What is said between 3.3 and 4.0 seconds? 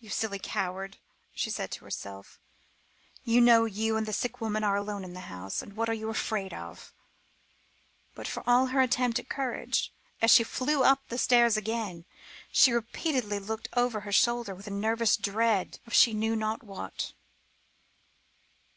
know you